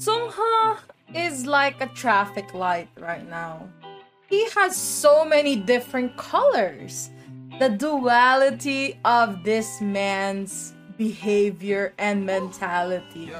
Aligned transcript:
Sungha 0.00 0.78
is 1.14 1.44
like 1.44 1.82
a 1.82 1.86
traffic 1.88 2.54
light 2.54 2.88
right 2.98 3.28
now. 3.28 3.68
He 4.30 4.48
has 4.56 4.74
so 4.74 5.26
many 5.26 5.56
different 5.56 6.16
colors. 6.16 7.10
The 7.58 7.68
duality 7.68 8.98
of 9.04 9.44
this 9.44 9.78
man's 9.82 10.72
behavior 10.96 11.92
and 11.98 12.24
mentality. 12.24 13.30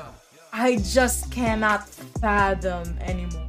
I 0.53 0.77
just 0.85 1.33
cannot 1.33 1.89
fathom 2.21 2.99
anymore. 3.01 3.49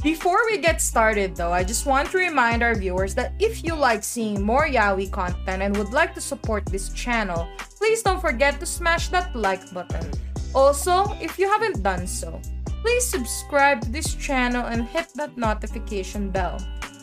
Before 0.00 0.46
we 0.46 0.58
get 0.58 0.80
started 0.80 1.34
though, 1.34 1.52
I 1.52 1.64
just 1.64 1.86
want 1.86 2.12
to 2.12 2.18
remind 2.18 2.62
our 2.62 2.76
viewers 2.76 3.16
that 3.16 3.32
if 3.40 3.64
you 3.64 3.74
like 3.74 4.04
seeing 4.04 4.40
more 4.42 4.68
Yaoi 4.68 5.10
content 5.10 5.60
and 5.62 5.76
would 5.76 5.92
like 5.92 6.14
to 6.14 6.20
support 6.20 6.66
this 6.66 6.90
channel, 6.90 7.48
please 7.78 8.00
don't 8.04 8.20
forget 8.20 8.60
to 8.60 8.66
smash 8.66 9.08
that 9.08 9.34
like 9.34 9.72
button. 9.74 10.08
Also, 10.54 11.16
if 11.20 11.38
you 11.38 11.48
haven't 11.48 11.82
done 11.82 12.06
so, 12.06 12.40
please 12.82 13.06
subscribe 13.06 13.80
to 13.80 13.90
this 13.90 14.14
channel 14.14 14.66
and 14.66 14.84
hit 14.84 15.08
that 15.14 15.36
notification 15.36 16.30
bell. 16.30 16.58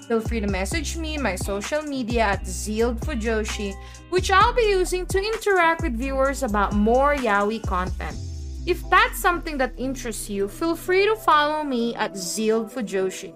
Feel 0.07 0.21
free 0.21 0.39
to 0.39 0.47
message 0.47 0.97
me 0.97 1.17
my 1.17 1.35
social 1.35 1.81
media 1.81 2.21
at 2.21 2.47
Zealed 2.47 2.99
Fujoshi, 3.01 3.73
which 4.09 4.31
I'll 4.31 4.53
be 4.53 4.69
using 4.69 5.05
to 5.07 5.19
interact 5.19 5.83
with 5.83 5.97
viewers 5.97 6.43
about 6.43 6.73
more 6.73 7.15
yaoi 7.15 7.61
content. 7.67 8.17
If 8.65 8.87
that's 8.89 9.19
something 9.19 9.57
that 9.57 9.73
interests 9.77 10.29
you, 10.29 10.47
feel 10.47 10.75
free 10.75 11.05
to 11.05 11.15
follow 11.15 11.63
me 11.63 11.95
at 11.95 12.17
Zealed 12.17 12.71
Fujoshi. 12.71 13.33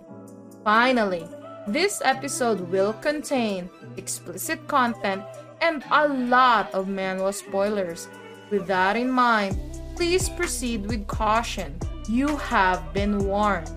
Finally, 0.64 1.28
this 1.68 2.02
episode 2.04 2.60
will 2.72 2.94
contain 2.94 3.70
explicit 3.98 4.68
content 4.68 5.24
and 5.62 5.84
a 5.92 6.08
lot 6.08 6.74
of 6.74 6.88
manhwa 6.88 7.34
spoilers. 7.34 8.08
With 8.50 8.68
that 8.68 8.98
in 8.98 9.10
mind, 9.10 9.58
please 9.96 10.30
proceed 10.30 10.88
with 10.88 11.08
caution. 11.08 11.78
You 12.10 12.36
have 12.38 12.94
been 12.94 13.26
warned. 13.26 13.72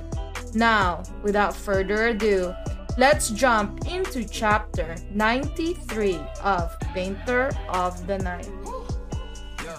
Now, 0.55 1.03
without 1.23 1.55
further 1.55 2.09
ado, 2.09 2.55
let's 2.99 3.31
jump 3.31 3.87
into 3.87 4.25
chapter 4.25 4.97
93 5.13 6.19
of 6.43 6.79
Painter 6.95 7.51
of 7.69 8.07
the 8.07 8.19
Night. 8.19 8.49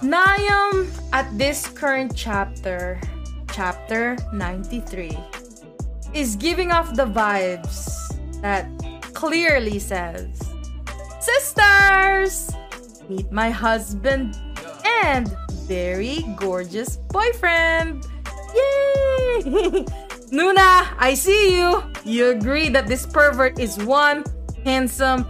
Nayam 0.02 0.88
at 1.12 1.26
this 1.38 1.68
current 1.68 2.14
chapter, 2.16 3.02
chapter 3.52 4.16
93, 4.32 5.18
is 6.14 6.36
giving 6.36 6.72
off 6.72 6.96
the 6.96 7.06
vibes 7.06 8.14
that 8.42 8.70
clearly 9.14 9.80
says, 9.80 10.30
Sisters! 11.20 12.52
Meet 13.10 13.32
my 13.32 13.50
husband 13.50 14.38
and 15.04 15.36
very 15.68 16.24
gorgeous 16.38 16.98
boyfriend! 17.12 18.06
Yay! 18.56 19.42
Nuna, 20.32 20.88
I 20.98 21.14
see 21.14 21.58
you! 21.58 21.84
You 22.06 22.30
agree 22.30 22.70
that 22.70 22.88
this 22.88 23.06
pervert 23.06 23.60
is 23.60 23.78
one 23.78 24.24
handsome 24.64 25.26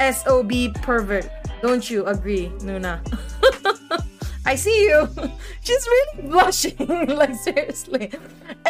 SOB 0.00 0.74
pervert. 0.82 1.30
Don't 1.62 1.88
you 1.88 2.04
agree, 2.06 2.48
Nuna? 2.58 3.00
I 4.44 4.54
see 4.54 4.86
you. 4.86 5.08
She's 5.62 5.86
really 5.86 6.28
blushing. 6.28 7.06
like 7.08 7.34
seriously. 7.34 8.12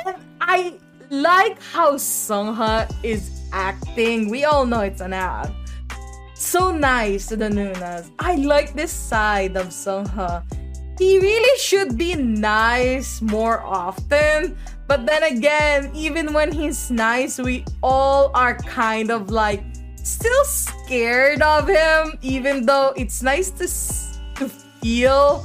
And 0.05 0.17
I 0.41 0.75
like 1.11 1.61
how 1.62 1.94
Sungha 1.94 2.92
is 3.03 3.31
acting. 3.53 4.28
We 4.31 4.44
all 4.44 4.67
know 4.67 4.81
it's 4.81 5.00
an 5.00 5.12
act. 5.12 5.53
So 6.34 6.70
nice 6.70 7.27
to 7.28 7.37
the 7.37 7.48
Nunas. 7.48 8.11
I 8.19 8.37
like 8.37 8.75
this 8.75 8.92
side 8.92 9.56
of 9.56 9.69
Sungha. 9.69 10.44
He 10.98 11.19
really 11.19 11.58
should 11.58 11.98
be 11.98 12.14
nice 12.14 13.20
more 13.20 13.61
often. 13.61 14.56
But 14.89 15.05
then 15.05 15.22
again, 15.25 15.91
even 15.94 16.33
when 16.33 16.53
he's 16.53 16.91
nice, 16.91 17.38
we 17.38 17.64
all 17.83 18.30
are 18.34 18.55
kind 18.55 19.11
of 19.11 19.30
like 19.30 19.62
still 20.03 20.44
scared 20.44 21.43
of 21.43 21.69
him, 21.69 22.19
even 22.22 22.65
though 22.65 22.94
it's 22.97 23.22
nice 23.22 23.50
to, 23.50 23.66
to 24.37 24.48
feel 24.81 25.44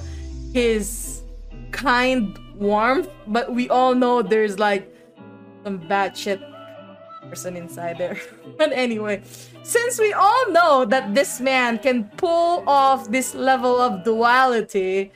his 0.53 1.23
kind 1.71 2.37
warmth, 2.55 3.09
but 3.27 3.53
we 3.53 3.67
all 3.69 3.95
know 3.95 4.21
there's 4.21 4.59
like 4.59 4.87
some 5.63 5.77
bad 5.87 6.15
shit 6.15 6.39
person 7.27 7.57
inside 7.57 7.97
there. 7.97 8.19
but 8.57 8.71
anyway, 8.71 9.21
since 9.63 9.99
we 9.99 10.13
all 10.13 10.51
know 10.51 10.85
that 10.85 11.15
this 11.15 11.41
man 11.41 11.79
can 11.79 12.05
pull 12.17 12.63
off 12.67 13.09
this 13.09 13.33
level 13.33 13.79
of 13.81 14.03
duality, 14.03 15.11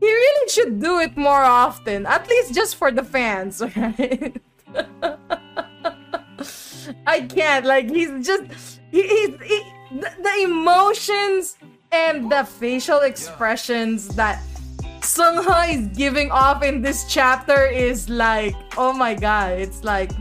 he 0.00 0.06
really 0.06 0.48
should 0.48 0.80
do 0.80 1.00
it 1.00 1.16
more 1.16 1.42
often, 1.42 2.06
at 2.06 2.28
least 2.28 2.54
just 2.54 2.76
for 2.76 2.90
the 2.90 3.02
fans, 3.02 3.62
right? 3.76 4.40
I 7.06 7.22
can't. 7.22 7.66
Like 7.66 7.90
he's 7.90 8.26
just 8.26 8.80
he, 8.90 9.02
he's 9.02 9.34
he, 9.42 9.62
the, 9.92 10.10
the 10.22 10.42
emotions 10.44 11.56
and 11.90 12.30
the 12.30 12.44
facial 12.44 13.00
expressions 13.00 14.08
that 14.14 14.42
Sungha 15.00 15.74
is 15.74 15.96
giving 15.96 16.30
off 16.30 16.62
in 16.62 16.82
this 16.82 17.04
chapter 17.08 17.66
is 17.66 18.08
like, 18.08 18.54
oh 18.76 18.92
my 18.92 19.14
god, 19.14 19.58
it's 19.58 19.82
like 19.82 20.12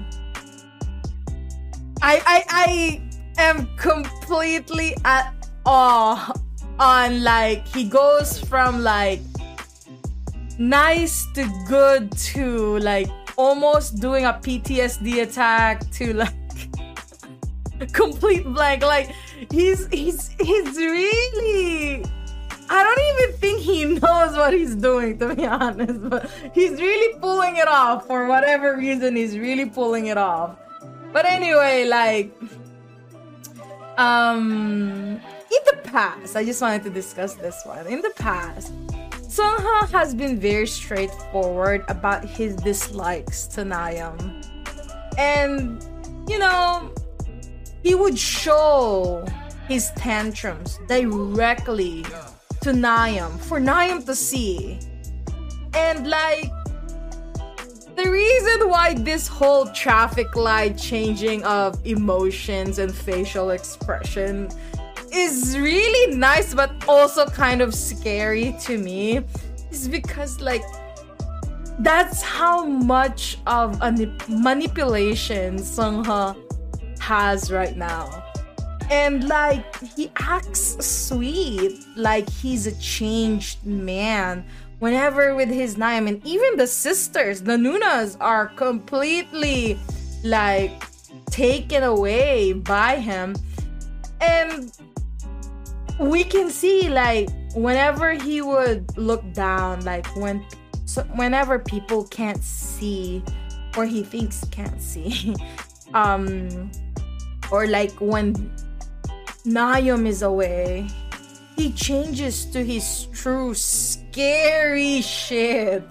I 2.01 2.21
I 2.25 2.44
I 2.49 3.01
am 3.38 3.67
completely 3.77 4.95
at 5.05 5.33
awe 5.65 6.33
on 6.79 7.23
like 7.23 7.67
he 7.67 7.83
goes 7.83 8.39
from 8.39 8.81
like 8.81 9.19
nice 10.57 11.25
to 11.34 11.47
good 11.68 12.12
to 12.18 12.79
like 12.79 13.09
almost 13.38 14.00
doing 14.00 14.25
a 14.25 14.34
PTSD 14.34 15.22
attack 15.23 15.90
to 15.91 16.13
like 16.13 16.34
complete 17.94 18.44
blank 18.44 18.81
like 18.81 19.13
he's 19.51 19.88
he's 19.88 20.29
he's 20.40 20.78
really 20.78 22.03
I 22.69 22.84
don't 22.84 23.23
even 23.23 23.40
think 23.40 23.62
he 23.62 23.85
knows 24.00 24.35
what 24.35 24.53
he's 24.53 24.75
doing, 24.75 25.18
to 25.19 25.35
be 25.35 25.45
honest. 25.47 26.09
But 26.09 26.29
he's 26.53 26.81
really 26.81 27.18
pulling 27.19 27.57
it 27.57 27.68
off 27.68 28.06
for 28.07 28.28
whatever 28.28 28.75
reason. 28.75 29.16
He's 29.16 29.38
really 29.38 29.69
pulling 29.69 30.07
it 30.07 30.18
off. 30.18 30.57
But 31.13 31.25
anyway, 31.25 31.85
like, 31.85 32.35
um, 33.97 35.19
in 35.22 35.62
the 35.66 35.79
past, 35.84 36.35
I 36.35 36.44
just 36.44 36.62
wanted 36.62 36.84
to 36.84 36.89
discuss 36.89 37.35
this 37.35 37.62
one. 37.66 37.88
In 37.88 38.01
the 38.01 38.12
past, 38.18 38.74
Sungha 39.27 39.89
has 39.89 40.15
been 40.15 40.39
very 40.39 40.67
straightforward 40.67 41.83
about 41.89 42.23
his 42.23 42.55
dislikes 42.55 43.45
to 43.47 43.61
Nayam, 43.61 44.17
and 45.17 45.83
you 46.29 46.39
know, 46.39 46.93
he 47.83 47.93
would 47.93 48.17
show 48.17 49.25
his 49.67 49.91
tantrums 49.97 50.79
directly 50.88 52.03
to 52.61 52.71
Nayam 52.71 53.38
for 53.39 53.59
Nayam 53.59 54.05
to 54.05 54.15
see. 54.15 54.79
And 55.73 56.09
like 56.09 56.49
the 57.95 58.09
reason 58.09 58.69
why 58.69 58.94
this 58.94 59.27
whole 59.27 59.67
traffic 59.67 60.35
light 60.35 60.77
changing 60.77 61.44
of 61.44 61.85
emotions 61.85 62.79
and 62.79 62.94
facial 62.94 63.49
expression 63.49 64.49
is 65.12 65.57
really 65.57 66.16
nice 66.16 66.53
but 66.53 66.72
also 66.88 67.25
kind 67.25 67.62
of 67.62 67.73
scary 67.73 68.56
to 68.62 68.78
me 68.78 69.22
is 69.72 69.88
because 69.88 70.40
like 70.41 70.63
that's 71.79 72.22
how 72.22 72.66
much 72.66 73.38
of 73.45 73.79
a 73.81 73.91
manipulation 74.28 75.57
Sungha 75.57 76.35
has 77.00 77.51
right 77.51 77.78
now. 77.78 78.23
And 78.90 79.28
like 79.28 79.78
he 79.95 80.12
acts 80.18 80.84
sweet 80.85 81.78
like 81.95 82.29
he's 82.29 82.68
a 82.68 82.75
changed 82.79 83.66
man 83.66 84.45
whenever 84.79 85.35
with 85.35 85.50
his 85.50 85.75
Nayam 85.75 86.07
and 86.07 86.25
even 86.25 86.57
the 86.57 86.68
sisters 86.68 87.42
the 87.42 87.57
nunas 87.57 88.15
are 88.19 88.48
completely 88.48 89.77
like 90.24 90.83
taken 91.30 91.83
away 91.83 92.53
by 92.53 92.95
him. 92.95 93.36
And 94.19 94.71
we 95.99 96.23
can 96.23 96.49
see 96.49 96.89
like 96.89 97.29
whenever 97.55 98.13
he 98.13 98.41
would 98.41 98.97
look 98.97 99.23
down 99.33 99.83
like 99.83 100.05
when 100.15 100.45
so 100.85 101.03
whenever 101.15 101.59
people 101.59 102.03
can't 102.05 102.44
see 102.44 103.23
or 103.75 103.85
he 103.85 104.03
thinks 104.03 104.44
can't 104.51 104.81
see 104.81 105.35
um 105.94 106.69
or 107.51 107.67
like 107.67 107.94
when 108.01 108.33
Nayam 109.47 110.05
is 110.05 110.23
away, 110.23 110.88
he 111.55 111.71
changes 111.71 112.45
to 112.51 112.63
his 112.63 113.07
true 113.13 113.53
scary 113.53 115.01
shit. 115.01 115.83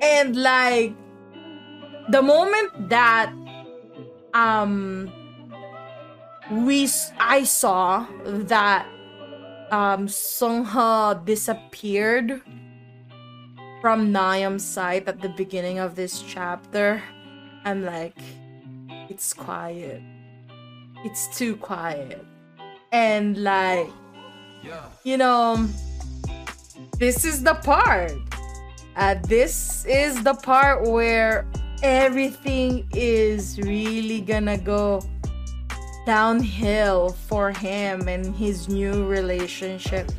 And 0.00 0.36
like 0.36 0.94
the 2.08 2.22
moment 2.22 2.88
that 2.88 3.32
um 4.32 5.10
we 6.52 6.88
I 7.18 7.42
saw 7.42 8.06
that 8.24 8.86
um 9.70 10.06
Sungha 10.06 11.24
disappeared 11.24 12.42
from 13.80 14.12
Nayeon's 14.12 14.64
side 14.64 15.08
at 15.08 15.20
the 15.20 15.28
beginning 15.28 15.78
of 15.78 15.94
this 15.94 16.22
chapter, 16.22 17.02
I'm 17.64 17.84
like, 17.84 18.16
it's 19.08 19.32
quiet. 19.32 20.02
It's 21.04 21.28
too 21.36 21.56
quiet. 21.56 22.24
And 22.90 23.36
like, 23.42 23.90
you 25.04 25.16
know, 25.16 25.68
this 26.98 27.24
is 27.24 27.42
the 27.42 27.54
part. 27.54 28.12
Uh, 28.96 29.14
this 29.28 29.84
is 29.86 30.22
the 30.24 30.34
part 30.34 30.88
where 30.88 31.46
everything 31.82 32.88
is 32.92 33.60
really 33.60 34.20
gonna 34.20 34.58
go 34.58 35.00
downhill 36.08 37.10
for 37.10 37.50
him 37.50 38.08
and 38.08 38.34
his 38.34 38.66
new 38.66 39.06
relationship 39.06 40.10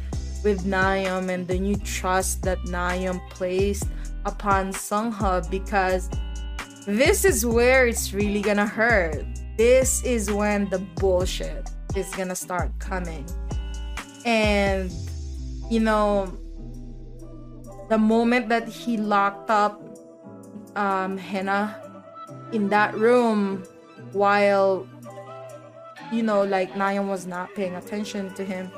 with 0.44 0.64
Nayeon 0.64 1.30
and 1.30 1.48
the 1.48 1.58
new 1.58 1.78
trust 1.78 2.44
that 2.44 2.60
Nayeon 2.60 3.20
placed 3.32 3.88
upon 4.24 4.72
Sungha 4.72 5.50
because 5.50 6.08
this 6.86 7.26
is 7.26 7.44
where 7.44 7.88
it's 7.88 8.14
really 8.14 8.40
gonna 8.40 8.68
hurt. 8.68 9.26
This 9.58 10.04
is 10.04 10.32
when 10.32 10.70
the 10.70 10.78
bullshit 10.78 11.72
is 11.96 12.14
gonna 12.14 12.36
start 12.36 12.70
coming. 12.78 13.26
And 14.26 14.92
you 15.72 15.80
know, 15.80 16.38
the 17.90 17.98
moment 17.98 18.48
that 18.50 18.68
he 18.68 18.98
locked 18.98 19.50
up 19.50 19.82
um, 20.76 21.18
Hena 21.18 21.82
in 22.54 22.70
that 22.70 22.94
room 22.94 23.64
while 24.12 24.88
you 26.12 26.24
know 26.24 26.44
like 26.44 26.74
Nayeon 26.74 27.08
was 27.08 27.26
not 27.26 27.54
paying 27.56 27.76
attention 27.76 28.34
to 28.36 28.44
him 28.44 28.72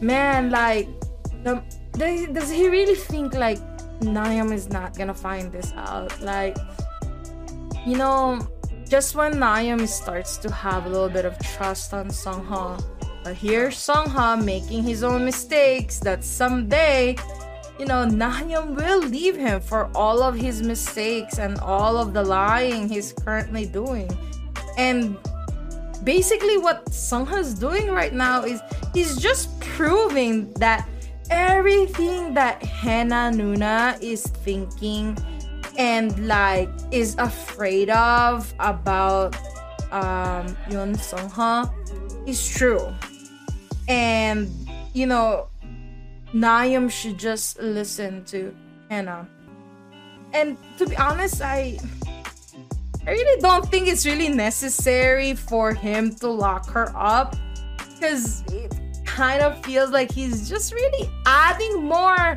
man 0.00 0.50
like 0.50 0.88
the, 1.42 1.62
the, 1.92 2.28
does 2.32 2.50
he 2.50 2.68
really 2.68 2.94
think 2.94 3.34
like 3.34 3.58
Nayeon 4.00 4.52
is 4.52 4.68
not 4.68 4.96
gonna 4.96 5.14
find 5.14 5.52
this 5.52 5.72
out 5.74 6.20
like 6.20 6.56
you 7.86 7.96
know 7.96 8.46
just 8.88 9.14
when 9.14 9.34
Nayeon 9.34 9.86
starts 9.88 10.36
to 10.38 10.52
have 10.52 10.86
a 10.86 10.88
little 10.88 11.08
bit 11.08 11.24
of 11.24 11.38
trust 11.38 11.94
on 11.94 12.08
Sungha 12.08 12.82
but 13.24 13.34
here's 13.34 13.76
Sungha 13.76 14.42
making 14.44 14.82
his 14.82 15.02
own 15.02 15.24
mistakes 15.24 15.98
that 16.00 16.22
someday 16.22 17.16
you 17.78 17.84
know, 17.84 18.06
Nayeon 18.06 18.74
will 18.74 19.00
leave 19.00 19.36
him 19.36 19.60
for 19.60 19.90
all 19.94 20.22
of 20.22 20.34
his 20.34 20.62
mistakes 20.62 21.38
and 21.38 21.58
all 21.58 21.98
of 21.98 22.14
the 22.14 22.22
lying 22.22 22.88
he's 22.88 23.12
currently 23.12 23.66
doing. 23.66 24.08
And 24.78 25.18
basically, 26.06 26.56
what 26.56 26.86
Sungha's 26.86 27.52
doing 27.52 27.90
right 27.90 28.14
now 28.14 28.44
is 28.44 28.62
he's 28.94 29.16
just 29.18 29.60
proving 29.60 30.54
that 30.54 30.88
everything 31.28 32.32
that 32.34 32.62
Hana 32.62 33.36
Nuna 33.36 34.00
is 34.00 34.22
thinking 34.22 35.18
and 35.76 36.26
like 36.26 36.70
is 36.92 37.16
afraid 37.18 37.90
of 37.90 38.54
about 38.60 39.34
um 39.90 40.46
Yoon 40.70 40.96
Sungha 40.96 41.68
is 42.26 42.40
true. 42.48 42.86
And 43.88 44.48
you 44.94 45.06
know, 45.06 45.48
Nayeon 46.32 46.90
should 46.90 47.18
just 47.18 47.58
listen 47.60 48.24
to 48.26 48.54
Hannah. 48.88 49.28
And 50.32 50.56
to 50.78 50.86
be 50.86 50.96
honest, 50.96 51.42
I 51.42 51.78
I 53.06 53.12
really 53.12 53.40
don't 53.40 53.64
think 53.70 53.86
it's 53.86 54.04
really 54.04 54.28
necessary 54.28 55.34
for 55.34 55.72
him 55.72 56.12
to 56.16 56.28
lock 56.28 56.68
her 56.70 56.92
up 56.96 57.36
because 57.78 58.42
it 58.52 58.74
kind 59.04 59.42
of 59.42 59.64
feels 59.64 59.90
like 59.90 60.10
he's 60.10 60.48
just 60.48 60.74
really 60.74 61.08
adding 61.24 61.84
more 61.84 62.36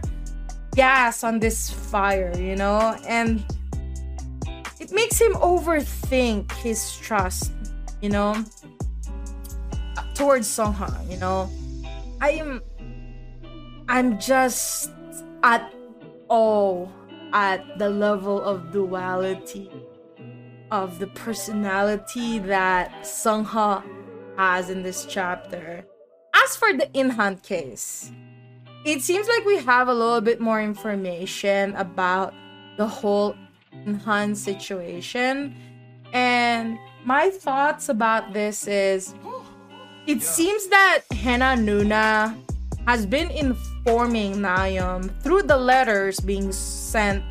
gas 0.76 1.24
on 1.24 1.40
this 1.40 1.72
fire, 1.72 2.32
you 2.38 2.56
know? 2.56 2.96
And 3.08 3.44
it 4.80 4.92
makes 4.92 5.20
him 5.20 5.34
overthink 5.34 6.52
his 6.52 6.96
trust, 6.98 7.52
you 8.02 8.10
know, 8.10 8.46
towards 10.14 10.48
Sungha, 10.48 11.10
you 11.10 11.18
know. 11.18 11.50
I 12.22 12.32
am 12.32 12.62
I'm 13.88 14.20
just 14.20 14.92
at 15.42 15.74
all 16.28 16.92
at 17.34 17.80
the 17.80 17.90
level 17.90 18.40
of 18.42 18.72
duality 18.72 19.72
of 20.72 21.00
the 21.00 21.08
personality 21.08 22.40
that 22.40 22.92
Sungha 23.02 23.84
has 24.38 24.70
in 24.70 24.84
this 24.84 25.06
chapter. 25.06 25.86
As 26.34 26.56
for 26.56 26.74
the 26.74 26.88
Inhan 26.94 27.42
case, 27.44 28.12
it 28.86 29.02
seems 29.02 29.28
like 29.28 29.46
we 29.46 29.58
have 29.58 29.88
a 29.88 29.94
little 29.94 30.22
bit 30.22 30.40
more 30.40 30.62
information 30.62 31.76
about 31.76 32.34
the 32.78 32.88
whole 32.88 33.36
Inhan 33.86 34.36
situation. 34.36 35.56
And 36.14 36.80
my 37.04 37.30
thoughts 37.30 37.90
about 37.90 38.34
this 38.34 38.68
is 38.68 39.14
it 40.08 40.22
seems 40.24 40.68
that 40.68 41.02
Hannah 41.12 41.62
Nuna 41.62 42.36
has 42.88 43.06
been 43.06 43.30
informing 43.32 44.36
Nayeon 44.36 45.12
through 45.22 45.44
the 45.44 45.58
letters 45.58 46.20
being 46.20 46.52
sent 46.52 47.24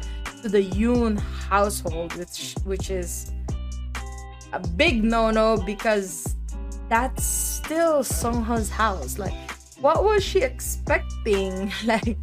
to 0.42 0.48
the 0.48 0.64
Yoon 0.70 1.20
household, 1.48 2.14
which 2.14 2.54
which 2.64 2.90
is 2.90 3.32
a 4.52 4.60
big 4.76 5.04
no-no 5.04 5.56
because 5.64 6.36
that's 6.88 7.24
still 7.24 8.02
Sungha's 8.02 8.70
house. 8.70 9.18
Like, 9.18 9.34
what 9.80 10.04
was 10.04 10.24
she 10.24 10.40
expecting? 10.40 11.72
Like, 11.84 12.16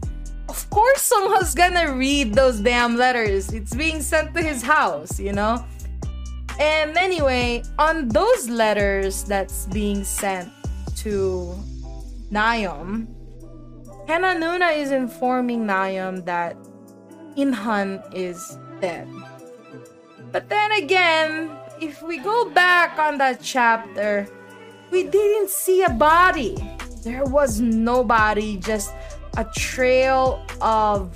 of 0.50 0.70
course 0.70 1.12
Sungha's 1.12 1.56
gonna 1.56 1.94
read 1.94 2.34
those 2.34 2.60
damn 2.60 2.98
letters. 2.98 3.52
It's 3.52 3.76
being 3.76 4.02
sent 4.02 4.34
to 4.36 4.42
his 4.42 4.62
house, 4.62 5.20
you 5.20 5.34
know? 5.34 5.66
And 6.60 6.96
anyway, 6.98 7.64
on 7.78 8.08
those 8.08 8.50
letters 8.50 9.24
that's 9.26 9.66
being 9.68 10.04
sent 10.04 10.52
to 11.04 11.54
Nayeon, 12.32 13.08
Hannah 14.08 14.68
is 14.70 14.92
informing 14.92 15.66
Nayeon 15.66 16.26
that 16.26 16.56
Inhan 17.36 18.02
is 18.14 18.58
But 20.32 20.50
then 20.50 20.72
again, 20.74 21.52
if 21.82 22.02
we 22.02 22.18
go 22.18 22.50
back 22.50 23.00
on 23.00 23.18
that 23.20 23.42
chapter, 23.42 24.28
we 24.92 25.04
didn't 25.04 25.50
see 25.50 25.84
a 25.84 25.90
body. 25.90 26.56
There 27.04 27.26
was 27.26 27.62
nobody, 27.62 28.58
just 28.58 28.92
a 29.38 29.46
trail 29.56 30.46
of 30.62 31.16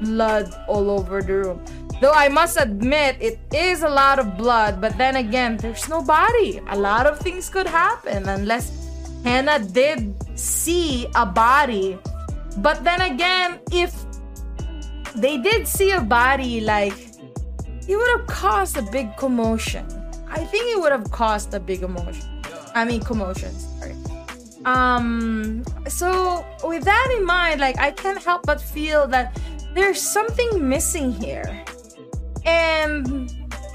blood 0.00 0.54
all 0.68 0.90
over 0.90 1.22
the 1.22 1.34
room. 1.34 1.64
Though 2.00 2.12
I 2.12 2.28
must 2.28 2.56
admit, 2.58 3.16
it 3.20 3.38
is 3.52 3.82
a 3.82 3.88
lot 3.88 4.18
of 4.18 4.36
blood, 4.36 4.80
but 4.80 4.96
then 4.96 5.16
again, 5.16 5.58
there's 5.58 5.88
no 5.88 6.02
body. 6.02 6.60
A 6.68 6.78
lot 6.78 7.06
of 7.06 7.18
things 7.18 7.50
could 7.50 7.66
happen 7.66 8.28
unless 8.28 8.72
Hannah 9.22 9.58
did 9.58 10.16
see 10.38 11.06
a 11.14 11.26
body. 11.26 11.98
But 12.56 12.84
then 12.84 13.02
again, 13.02 13.60
if 13.70 13.92
they 15.14 15.38
did 15.38 15.66
see 15.66 15.90
a 15.90 16.00
body, 16.00 16.60
like, 16.60 16.94
it 17.88 17.96
would 17.96 18.18
have 18.18 18.26
caused 18.26 18.76
a 18.76 18.82
big 18.82 19.16
commotion. 19.16 19.86
I 20.28 20.44
think 20.44 20.76
it 20.76 20.80
would 20.80 20.92
have 20.92 21.10
caused 21.10 21.54
a 21.54 21.60
big 21.60 21.82
emotion. 21.82 22.42
I 22.74 22.84
mean, 22.84 23.00
commotion, 23.02 23.52
sorry. 23.52 23.96
Um, 24.64 25.64
so 25.88 26.44
with 26.62 26.84
that 26.84 27.14
in 27.18 27.24
mind, 27.24 27.60
like, 27.60 27.78
I 27.78 27.90
can't 27.90 28.22
help 28.22 28.46
but 28.46 28.60
feel 28.60 29.08
that 29.08 29.40
there's 29.74 30.00
something 30.00 30.68
missing 30.68 31.12
here. 31.12 31.64
And 32.44 33.30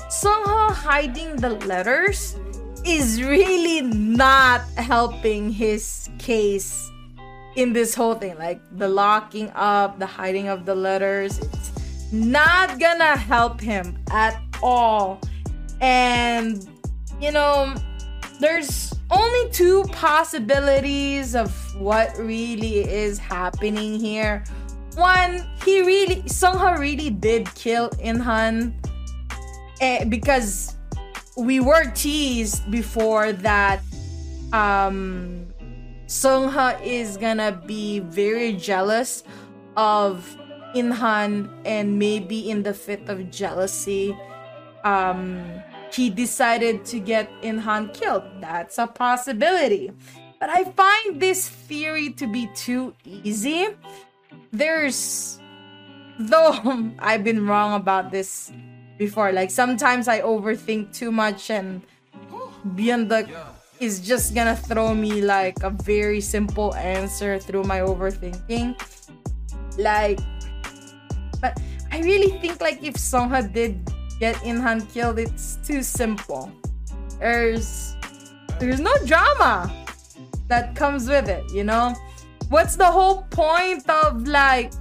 somehow 0.10 0.70
hiding 0.72 1.36
the 1.38 1.50
letters 1.50 2.36
is 2.86 3.22
really 3.22 3.82
not 3.82 4.62
helping 4.77 5.50
his 5.50 6.10
case 6.20 6.89
in 7.55 7.74
this 7.74 7.95
whole 7.95 8.15
thing. 8.15 8.38
Like 8.38 8.62
the 8.77 8.88
locking 8.88 9.51
up, 9.55 10.00
the 10.00 10.05
hiding 10.05 10.47
of 10.47 10.65
the 10.65 10.75
letters, 10.75 11.39
it's 11.39 12.12
not 12.12 12.79
gonna 12.79 13.17
help 13.17 13.59
him 13.59 13.97
at 14.12 14.41
all. 14.62 15.19
And 15.81 16.67
you 17.19 17.31
know, 17.31 17.74
there's 18.39 18.93
only 19.12 19.50
two 19.51 19.83
possibilities 19.91 21.35
of 21.35 21.51
what 21.79 22.17
really 22.17 22.79
is 22.79 23.17
happening 23.17 24.00
here. 24.00 24.43
One, 24.95 25.45
he 25.63 25.81
really, 25.81 26.21
Sungha 26.24 26.77
really 26.77 27.09
did 27.09 27.53
kill 27.55 27.89
Inhan 27.91 28.74
eh, 29.81 30.05
because 30.05 30.75
we 31.38 31.59
were 31.59 31.91
teased 31.91 32.69
before 32.71 33.33
that 33.33 33.81
um 34.53 35.47
Sungha 36.07 36.79
is 36.83 37.17
gonna 37.17 37.51
be 37.65 38.00
very 38.00 38.53
jealous 38.53 39.24
of 39.75 40.38
Inhan 40.75 41.50
and 41.65 41.97
maybe 41.97 42.50
in 42.50 42.63
the 42.63 42.74
fit 42.74 43.09
of 43.09 43.31
jealousy 43.31 44.15
um 44.83 45.41
he 45.91 46.09
decided 46.09 46.83
to 46.85 47.00
get 47.00 47.31
Inhan 47.41 47.93
killed. 47.93 48.24
That's 48.41 48.77
a 48.77 48.85
possibility. 48.85 49.91
But 50.39 50.50
I 50.50 50.65
find 50.65 51.21
this 51.21 51.47
theory 51.47 52.12
to 52.19 52.27
be 52.27 52.50
too 52.53 52.93
easy. 53.05 53.69
There's 54.51 55.39
though 56.19 56.91
I've 57.00 57.24
been 57.24 57.47
wrong 57.47 57.74
about 57.74 58.12
this 58.12 58.51
before. 58.97 59.31
Like 59.31 59.51
sometimes 59.51 60.07
I 60.07 60.21
overthink 60.21 60.93
too 60.93 61.12
much 61.12 61.50
and 61.50 61.81
beyond 62.75 63.09
the 63.09 63.27
is 63.79 64.00
just 64.00 64.34
gonna 64.34 64.55
throw 64.55 64.94
me 64.94 65.22
like 65.22 65.63
a 65.63 65.70
very 65.70 66.22
simple 66.22 66.74
answer 66.75 67.39
through 67.39 67.63
my 67.63 67.79
overthinking. 67.79 68.75
Like 69.77 70.20
but 71.41 71.60
I 71.91 72.00
really 72.01 72.38
think 72.39 72.62
like 72.62 72.84
if 72.84 72.96
Sungha 72.96 73.51
did 73.51 73.91
get 74.20 74.36
Inhan 74.38 74.88
killed, 74.94 75.20
it's 75.20 75.58
too 75.65 75.84
simple. 75.84 76.51
There's 77.20 77.96
there's 78.60 78.79
no 78.79 78.94
drama 79.05 79.72
that 80.48 80.75
comes 80.75 81.08
with 81.08 81.27
it, 81.27 81.44
you 81.51 81.63
know? 81.63 81.94
What's 82.50 82.75
the 82.75 82.86
whole 82.86 83.24
point 83.32 83.89
of 83.89 84.27
like 84.27 84.72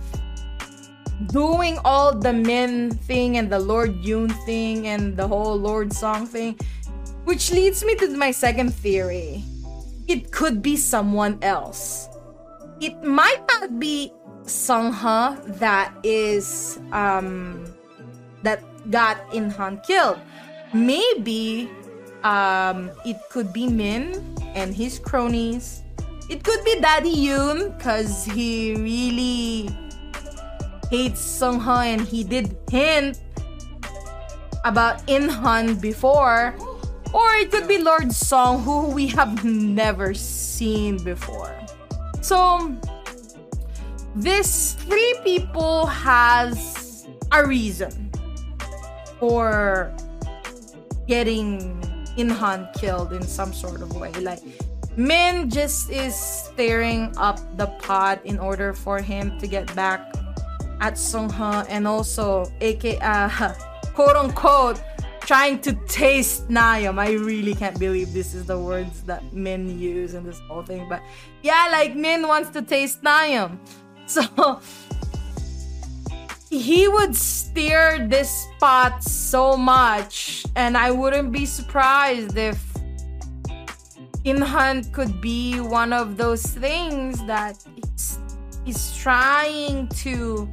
doing 1.32 1.78
all 1.84 2.14
the 2.14 2.32
Min 2.32 2.90
thing 2.90 3.36
and 3.38 3.50
the 3.50 3.58
Lord 3.58 3.90
Yoon 4.02 4.30
thing 4.44 4.86
and 4.86 5.16
the 5.16 5.26
whole 5.26 5.56
Lord 5.56 5.92
Song 5.92 6.26
thing? 6.26 6.58
Which 7.24 7.50
leads 7.50 7.84
me 7.84 7.96
to 7.96 8.08
my 8.16 8.30
second 8.30 8.74
theory. 8.74 9.42
It 10.08 10.30
could 10.30 10.60
be 10.60 10.76
someone 10.76 11.38
else. 11.40 12.08
It 12.80 13.02
might 13.02 13.40
not 13.48 13.80
be 13.80 14.12
Sungha 14.44 15.40
that 15.56 15.96
is 16.04 16.78
um 16.92 17.64
that 18.44 18.60
got 18.92 19.16
In 19.32 19.48
Inhan 19.48 19.80
killed. 19.80 20.20
Maybe 20.76 21.70
um 22.24 22.92
it 23.08 23.16
could 23.32 23.52
be 23.56 23.68
Min 23.72 24.20
and 24.52 24.76
his 24.76 24.98
cronies. 25.00 25.80
It 26.28 26.44
could 26.44 26.60
be 26.64 26.76
Daddy 26.80 27.12
Yoon 27.12 27.72
because 27.76 28.24
he 28.28 28.76
really 28.76 29.72
hates 30.92 31.24
Sungha 31.24 31.88
and 31.88 32.04
he 32.04 32.20
did 32.24 32.52
hint 32.68 33.16
about 34.64 35.00
Inhan 35.08 35.80
before 35.80 36.52
or 37.14 37.34
it 37.36 37.50
could 37.52 37.68
be 37.68 37.78
Lord 37.78 38.12
Song, 38.12 38.62
who 38.64 38.90
we 38.90 39.06
have 39.14 39.44
never 39.44 40.12
seen 40.14 40.98
before. 40.98 41.54
So, 42.20 42.74
this 44.16 44.74
three 44.74 45.14
people 45.22 45.86
has 45.86 47.06
a 47.30 47.46
reason 47.46 48.10
for 49.20 49.94
getting 51.06 51.80
Inhan 52.18 52.74
killed 52.74 53.12
in 53.12 53.22
some 53.22 53.52
sort 53.52 53.80
of 53.80 53.94
way. 53.94 54.10
Like, 54.14 54.40
Min 54.96 55.50
just 55.50 55.90
is 55.90 56.14
stirring 56.14 57.14
up 57.16 57.38
the 57.56 57.66
pot 57.78 58.20
in 58.24 58.38
order 58.38 58.72
for 58.72 59.00
him 59.00 59.38
to 59.38 59.46
get 59.46 59.72
back 59.76 60.00
at 60.80 60.94
Sungha 60.94 61.64
and 61.68 61.86
also, 61.86 62.50
aka, 62.60 62.98
uh, 63.00 63.54
quote 63.94 64.16
unquote, 64.16 64.82
trying 65.26 65.60
to 65.60 65.72
taste 65.86 66.48
Nayeon. 66.48 66.98
I 66.98 67.12
really 67.12 67.54
can't 67.54 67.78
believe 67.78 68.12
this 68.12 68.34
is 68.34 68.46
the 68.46 68.58
words 68.58 69.02
that 69.02 69.32
Min 69.32 69.78
use 69.78 70.14
in 70.14 70.24
this 70.24 70.38
whole 70.40 70.62
thing. 70.62 70.88
But 70.88 71.02
yeah, 71.42 71.68
like 71.72 71.96
Min 71.96 72.28
wants 72.28 72.50
to 72.50 72.62
taste 72.62 73.02
Nayeon. 73.02 73.58
So 74.06 74.60
he 76.50 76.86
would 76.88 77.16
steer 77.16 78.06
this 78.06 78.28
spot 78.28 79.02
so 79.02 79.56
much, 79.56 80.44
and 80.56 80.76
I 80.76 80.90
wouldn't 80.90 81.32
be 81.32 81.46
surprised 81.46 82.36
if 82.36 82.62
Inhan 84.26 84.92
could 84.92 85.22
be 85.22 85.58
one 85.58 85.94
of 85.94 86.18
those 86.18 86.42
things 86.42 87.24
that 87.24 87.56
he's, 87.74 88.18
he's 88.66 88.96
trying 88.96 89.88
to 90.04 90.46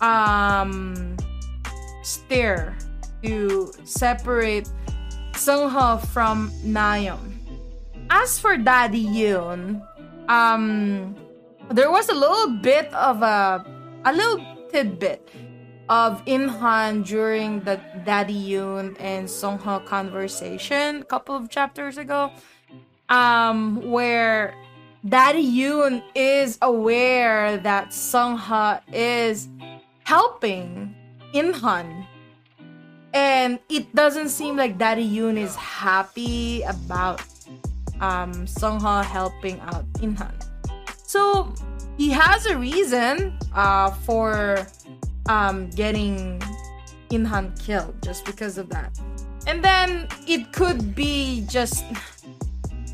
um 0.00 1.16
steer 2.02 2.78
to 3.22 3.72
separate 3.84 4.70
Sungha 5.32 6.04
from 6.08 6.50
Nayeon. 6.64 7.38
As 8.10 8.38
for 8.38 8.56
Daddy 8.56 9.04
Yoon, 9.04 9.82
um, 10.28 11.14
there 11.70 11.90
was 11.90 12.08
a 12.08 12.14
little 12.14 12.56
bit 12.60 12.92
of 12.94 13.22
a 13.22 13.64
a 14.04 14.12
little 14.12 14.40
tidbit 14.70 15.28
of 15.88 16.24
Inhan 16.26 17.04
during 17.04 17.60
the 17.60 17.80
Daddy 18.04 18.34
Yoon 18.34 18.96
and 19.00 19.26
Sungha 19.26 19.84
conversation 19.84 21.02
a 21.02 21.04
couple 21.04 21.34
of 21.34 21.48
chapters 21.48 21.98
ago, 21.98 22.30
um, 23.08 23.90
where 23.90 24.54
Daddy 25.06 25.44
Yoon 25.44 26.02
is 26.14 26.58
aware 26.62 27.56
that 27.58 27.90
Sungha 27.90 28.80
is 28.92 29.48
helping 30.04 30.94
Inhan 31.34 32.07
and 33.18 33.58
it 33.68 33.92
doesn't 33.96 34.28
seem 34.28 34.56
like 34.56 34.78
Daddy 34.78 35.02
Yoon 35.02 35.36
is 35.36 35.56
happy 35.56 36.62
about 36.62 37.20
um 38.00 38.32
Sungha 38.46 39.02
helping 39.04 39.58
out 39.60 39.84
Inhan. 40.04 40.34
So 41.02 41.52
he 41.96 42.10
has 42.10 42.46
a 42.46 42.56
reason 42.56 43.36
uh 43.54 43.90
for 44.06 44.64
um 45.28 45.68
getting 45.70 46.38
Inhan 47.10 47.46
killed 47.58 47.94
just 48.02 48.24
because 48.24 48.54
of 48.56 48.68
that. 48.70 48.90
And 49.48 49.64
then 49.64 50.06
it 50.28 50.52
could 50.52 50.94
be 50.94 51.44
just 51.48 51.84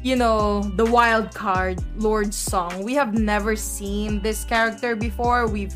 you 0.05 0.17
know, 0.17 0.61
the 0.77 0.85
wild 0.85 1.35
card 1.35 1.81
Lord 1.97 2.33
Song. 2.33 2.85
We 2.85 2.93
have 2.95 3.13
never 3.15 3.57
seen 3.57 4.21
this 4.21 4.45
character 4.45 4.97
before. 4.97 5.47
We've 5.49 5.75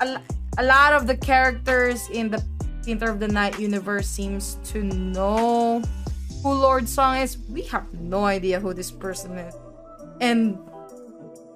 a, 0.00 0.20
a 0.58 0.64
lot 0.64 0.92
of 0.92 1.06
the 1.06 1.16
characters 1.16 2.08
in 2.10 2.30
the 2.30 2.40
Painter 2.88 3.10
of 3.10 3.20
the 3.20 3.28
Night 3.28 3.60
universe 3.60 4.08
seems 4.08 4.56
to 4.64 4.82
know 4.82 5.82
who 6.42 6.52
Lord 6.54 6.88
Song 6.88 7.18
is. 7.18 7.36
We 7.50 7.60
have 7.64 7.84
no 7.92 8.24
idea 8.24 8.60
who 8.60 8.72
this 8.72 8.90
person 8.90 9.36
is. 9.36 9.54
And 10.22 10.58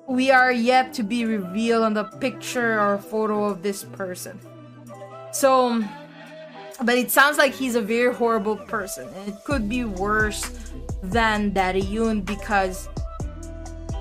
we 0.06 0.30
are 0.30 0.52
yet 0.52 0.92
to 0.92 1.02
be 1.02 1.24
revealed 1.24 1.84
on 1.84 1.94
the 1.94 2.04
picture 2.04 2.78
or 2.78 2.98
photo 2.98 3.44
of 3.44 3.62
this 3.62 3.82
person. 3.82 4.38
So, 5.32 5.82
but 6.84 6.98
it 6.98 7.10
sounds 7.10 7.38
like 7.38 7.54
he's 7.54 7.76
a 7.76 7.80
very 7.80 8.12
horrible 8.12 8.56
person. 8.56 9.08
And 9.08 9.28
it 9.28 9.42
could 9.42 9.70
be 9.70 9.86
worse 9.86 10.44
than 11.02 11.54
Daddy 11.54 11.80
Yoon 11.80 12.26
because, 12.26 12.90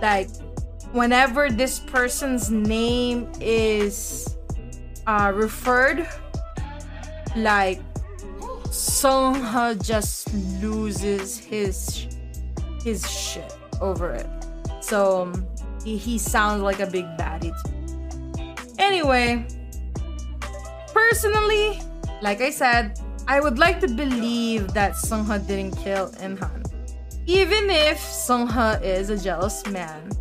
like, 0.01 0.27
whenever 0.91 1.49
this 1.49 1.79
person's 1.79 2.51
name 2.51 3.31
is 3.39 4.35
uh, 5.07 5.31
referred 5.33 6.09
like 7.35 7.81
Sungha 8.65 9.81
just 9.83 10.33
loses 10.61 11.37
his 11.37 12.07
his 12.83 13.09
shit 13.09 13.53
over 13.79 14.13
it. 14.13 14.27
So 14.81 15.23
um, 15.23 15.47
he, 15.83 15.97
he 15.97 16.17
sounds 16.17 16.63
like 16.63 16.79
a 16.79 16.87
big 16.87 17.05
baddie. 17.17 17.53
Anyway, 18.79 19.45
personally, 20.93 21.81
like 22.21 22.41
I 22.41 22.49
said, 22.49 22.99
I 23.27 23.39
would 23.39 23.59
like 23.59 23.79
to 23.81 23.87
believe 23.87 24.73
that 24.73 24.93
Sungha 24.93 25.45
didn't 25.45 25.75
kill 25.77 26.09
Inhan. 26.13 26.65
Even 27.27 27.69
if 27.69 27.97
Songha 27.97 28.81
is 28.81 29.09
a 29.09 29.17
jealous 29.17 29.65
man, 29.67 30.11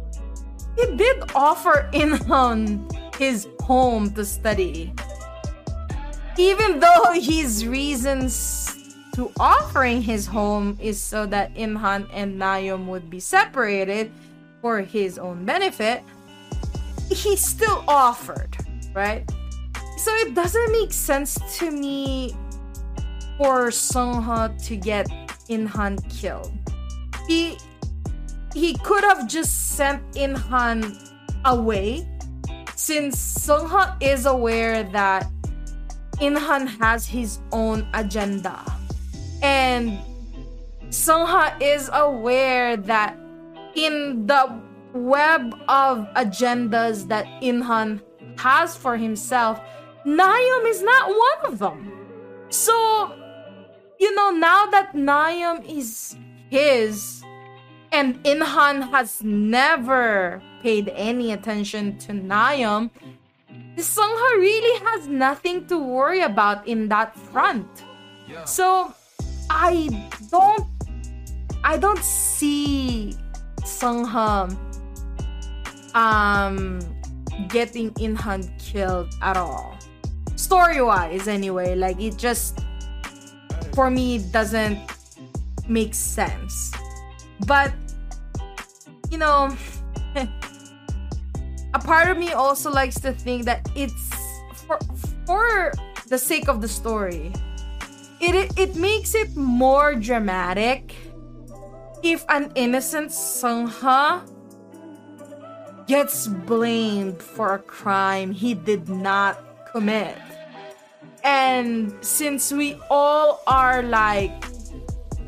he 0.77 0.97
did 0.97 1.23
offer 1.35 1.89
Inhan 1.93 2.91
his 3.17 3.49
home 3.61 4.13
to 4.15 4.25
study 4.25 4.93
even 6.41 6.81
though 6.81 7.13
his 7.13 7.67
reasons 7.67 8.97
to 9.15 9.31
offering 9.39 10.01
his 10.01 10.27
home 10.27 10.79
is 10.81 11.01
so 11.01 11.27
that 11.27 11.55
Inhan 11.55 12.09
and 12.13 12.41
Nayeon 12.41 12.87
would 12.87 13.11
be 13.11 13.21
separated 13.21 14.11
for 14.63 14.81
his 14.81 15.19
own 15.19 15.45
benefit, 15.45 16.03
he 17.11 17.37
still 17.37 17.85
offered, 17.87 18.57
right? 18.95 19.31
So 19.99 20.15
it 20.15 20.35
doesn't 20.35 20.73
make 20.73 20.93
sense 20.93 21.39
to 21.59 21.71
me 21.71 22.35
for 23.37 23.69
Sungha 23.69 24.57
to 24.67 24.77
get 24.77 25.09
Inhan 25.49 25.99
killed. 26.09 26.53
He 27.29 27.59
he 28.55 28.75
could 28.79 29.05
have 29.05 29.29
just 29.29 29.77
sent 29.77 30.03
Inhan 30.13 30.97
away 31.45 32.09
since 32.75 33.47
Sungha 33.47 33.97
is 34.03 34.27
aware 34.27 34.83
that 34.83 35.31
Inhan 36.21 36.67
has 36.81 37.07
his 37.07 37.41
own 37.53 37.87
agenda. 37.95 38.63
And 39.43 39.99
Sungha 40.91 41.55
is 41.61 41.89
aware 41.93 42.77
that 42.77 43.17
in 43.75 44.27
the 44.27 44.61
web 44.93 45.55
of 45.69 46.07
agendas 46.17 47.09
that 47.09 47.27
Inhan 47.43 48.01
has 48.39 48.77
for 48.77 48.97
himself, 48.97 49.61
Nayeon 50.05 50.69
is 50.69 50.83
not 50.83 51.09
one 51.09 51.53
of 51.53 51.59
them. 51.59 51.93
So, 52.49 53.15
you 53.99 54.15
know, 54.15 54.31
now 54.31 54.67
that 54.67 54.95
Nayeon 54.95 55.65
is 55.69 56.17
his 56.51 57.23
and 57.93 58.23
Inhan 58.25 58.91
has 58.91 59.23
never 59.23 60.43
paid 60.63 60.89
any 60.95 61.33
attention 61.33 61.99
to 61.99 62.13
Nayeon, 62.13 62.91
Sungha 63.77 64.37
really 64.37 64.85
has 64.85 65.09
nothing 65.09 65.67
to 65.67 65.79
worry 65.79 66.23
about 66.23 66.67
in 66.67 66.89
that 66.89 67.17
front. 67.17 67.67
So 68.45 68.95
I 69.49 69.89
don't 70.31 70.67
I 71.65 71.77
don't 71.77 72.03
see 72.03 73.17
Sungha 73.63 74.49
um 75.95 76.81
getting 77.49 77.91
Inhan 77.95 78.47
killed 78.59 79.13
at 79.23 79.37
all. 79.37 79.77
Story 80.37 80.81
wise 80.83 81.29
anyway, 81.29 81.75
like 81.75 82.01
it 82.01 82.17
just 82.17 82.61
for 83.75 83.91
me 83.91 84.19
doesn't 84.31 84.79
make 85.69 85.95
sense. 85.95 86.73
But 87.47 87.73
you 89.11 89.19
know 89.19 89.57
a 91.75 91.79
part 91.79 92.11
of 92.11 92.19
me 92.19 92.33
also 92.33 92.71
likes 92.71 92.99
to 93.01 93.13
think 93.13 93.45
that 93.45 93.69
it's 93.75 94.11
for 94.67 94.79
for 95.27 95.73
the 96.09 96.19
sake 96.19 96.49
of 96.49 96.61
the 96.61 96.69
story. 96.69 97.33
It 98.21 98.35
it, 98.35 98.59
it 98.59 98.77
makes 98.77 99.15
it 99.15 99.37
more 99.37 99.95
dramatic 99.95 100.95
if 102.03 102.25
an 102.29 102.53
innocent 102.55 103.11
Sungha 103.11 104.23
gets 105.87 106.27
blamed 106.27 107.23
for 107.23 107.55
a 107.55 107.59
crime 107.59 108.31
he 108.31 108.55
did 108.55 108.89
not 108.89 109.39
commit. 109.73 110.17
And 111.25 111.93
since 112.01 112.53
we 112.53 112.79
all 112.89 113.43
are 113.47 113.83
like 113.83 114.33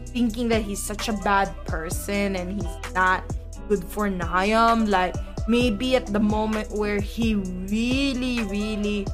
thinking 0.06 0.49
that 0.49 0.62
he's 0.62 0.82
such 0.82 1.08
a 1.08 1.12
bad 1.25 1.52
person 1.66 2.37
and 2.37 2.62
he's 2.62 2.94
not 2.94 3.25
good 3.68 3.84
for 3.84 4.08
Nayeon, 4.08 4.88
like 4.88 5.16
maybe 5.49 5.96
at 5.96 6.06
the 6.06 6.20
moment 6.20 6.70
where 6.70 7.00
he 7.00 7.34
really, 7.34 8.42
really 8.44 9.06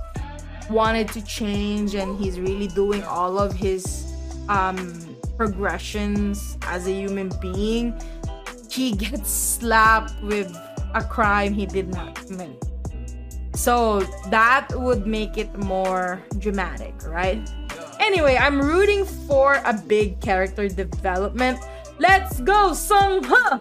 wanted 0.71 1.09
to 1.09 1.25
change 1.25 1.95
and 1.95 2.19
he's 2.19 2.39
really 2.39 2.69
doing 2.69 3.03
all 3.05 3.39
of 3.39 3.53
his 3.55 4.13
um, 4.49 5.17
progressions 5.37 6.59
as 6.63 6.87
a 6.87 6.93
human 6.93 7.31
being, 7.41 7.99
he 8.71 8.93
gets 9.05 9.31
slapped 9.31 10.21
with 10.23 10.55
a 10.95 11.03
crime 11.03 11.53
he 11.53 11.67
did 11.67 11.89
not 11.89 12.15
commit. 12.15 12.65
So 13.55 14.01
that 14.31 14.69
would 14.75 15.07
make 15.07 15.37
it 15.37 15.57
more 15.59 16.23
dramatic, 16.39 16.95
right? 17.05 17.41
Anyway, 17.99 18.37
I'm 18.37 18.61
rooting 18.61 19.05
for 19.05 19.55
a 19.65 19.73
big 19.73 20.21
character 20.21 20.69
development. 20.69 21.59
Let's 21.99 22.41
go, 22.41 22.73
Sung 22.73 23.25
Ha! 23.25 23.61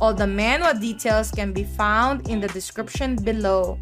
All 0.00 0.14
the 0.14 0.24
manhwa 0.24 0.80
details 0.80 1.30
can 1.30 1.52
be 1.52 1.64
found 1.64 2.28
in 2.28 2.40
the 2.40 2.48
description 2.48 3.16
below. 3.16 3.78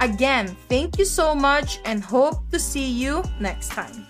Again, 0.00 0.56
thank 0.68 0.98
you 0.98 1.04
so 1.04 1.34
much 1.34 1.78
and 1.84 2.02
hope 2.02 2.50
to 2.50 2.58
see 2.58 2.88
you 2.88 3.22
next 3.38 3.68
time. 3.70 4.07